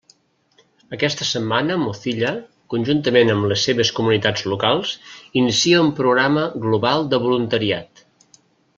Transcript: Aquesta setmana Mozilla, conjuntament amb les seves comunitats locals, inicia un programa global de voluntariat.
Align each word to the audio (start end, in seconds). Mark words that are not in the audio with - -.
Aquesta 0.95 1.27
setmana 1.31 1.77
Mozilla, 1.81 2.31
conjuntament 2.75 3.31
amb 3.35 3.49
les 3.53 3.67
seves 3.69 3.93
comunitats 4.01 4.49
locals, 4.55 4.97
inicia 5.45 5.85
un 5.87 5.95
programa 6.03 6.51
global 6.67 7.11
de 7.15 7.25
voluntariat. 7.29 8.07